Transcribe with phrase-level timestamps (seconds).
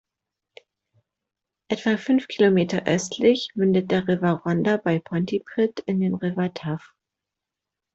[1.69, 6.95] Etwa fünf Kilometer östlich mündet der River Rhondda bei Pontypridd in den River Taff.